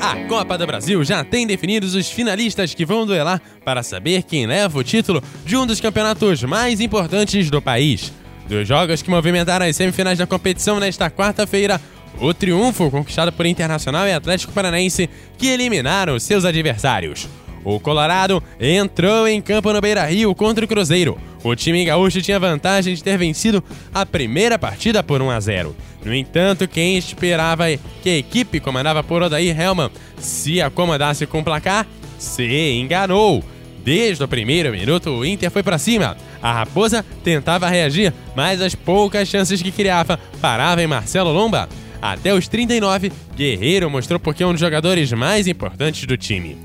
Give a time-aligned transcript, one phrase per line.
[0.00, 4.46] A Copa do Brasil já tem definidos os finalistas que vão duelar para saber quem
[4.46, 8.10] leva o título de um dos campeonatos mais importantes do país.
[8.48, 11.78] Dos jogos que movimentaram as semifinais da competição nesta quarta-feira,
[12.18, 17.28] o triunfo conquistado por Internacional e Atlético Paranaense que eliminaram seus adversários.
[17.62, 21.18] O Colorado entrou em campo no Beira-Rio contra o Cruzeiro.
[21.42, 25.76] O time gaúcho tinha vantagem de ter vencido a primeira partida por 1 a 0.
[26.04, 27.64] No entanto, quem esperava
[28.02, 31.86] que a equipe comandada por Odair Helman se acomodasse com o placar
[32.18, 32.44] se
[32.78, 33.42] enganou.
[33.82, 36.16] Desde o primeiro minuto, o Inter foi para cima.
[36.42, 41.68] A Raposa tentava reagir, mas as poucas chances que criava paravam em Marcelo Lomba.
[42.00, 46.56] Até os 39, Guerreiro mostrou porque é um dos jogadores mais importantes do time.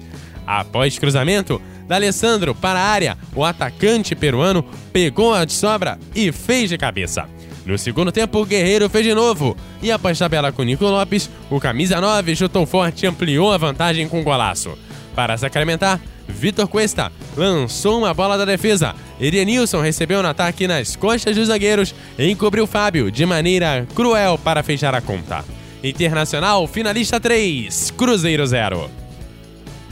[0.45, 6.70] Após cruzamento, D'Alessandro para a área, o atacante peruano pegou a de sobra e fez
[6.70, 7.27] de cabeça.
[7.66, 9.58] No segundo tempo, o Guerreiro fez de novo.
[9.81, 14.08] E após tabela com Nico Lopes, o camisa 9 chutou forte e ampliou a vantagem
[14.08, 14.77] com um golaço.
[15.16, 18.94] Para sacramentar, Vitor Cuesta lançou uma bola da defesa.
[19.19, 24.61] Edenilson recebeu no ataque nas costas dos zagueiros e encobriu Fábio de maneira cruel para
[24.61, 25.44] fechar a conta.
[25.83, 29.05] Internacional finalista 3, Cruzeiro 0.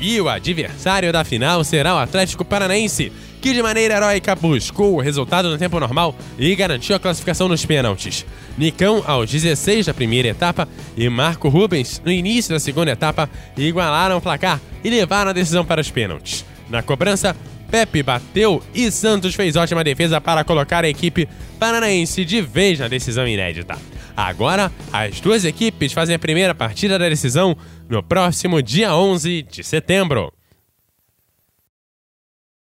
[0.03, 3.09] E o adversário da final será o Atlético Paranaense,
[3.41, 7.65] que de maneira heróica buscou o resultado no tempo normal e garantiu a classificação nos
[7.65, 8.25] pênaltis.
[8.57, 14.17] Nicão, aos 16 da primeira etapa, e Marco Rubens, no início da segunda etapa, igualaram
[14.17, 16.43] o placar e levaram a decisão para os pênaltis.
[16.69, 17.33] Na cobrança,
[17.71, 22.89] Pepe bateu e Santos fez ótima defesa para colocar a equipe paranaense de vez na
[22.89, 23.77] decisão inédita.
[24.15, 27.57] Agora, as duas equipes fazem a primeira partida da decisão
[27.89, 30.31] no próximo dia 11 de setembro.